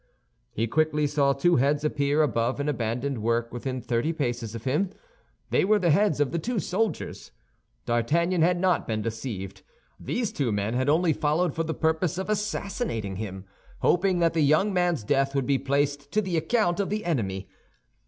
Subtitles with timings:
[0.51, 4.89] He quickly saw two heads appear above an abandoned work within thirty paces of him;
[5.51, 7.29] they were the heads of the two soldiers.
[7.85, 9.61] D'Artagnan had not been deceived;
[9.99, 13.45] these two men had only followed for the purpose of assassinating him,
[13.81, 17.47] hoping that the young man's death would be placed to the account of the enemy.